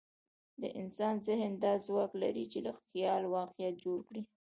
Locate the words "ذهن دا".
1.27-1.73